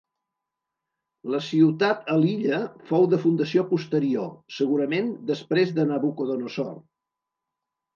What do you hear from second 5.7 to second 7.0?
de Nabucodonosor.